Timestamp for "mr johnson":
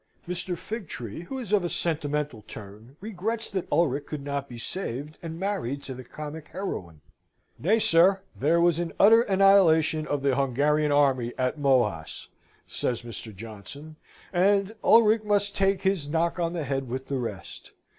13.03-13.95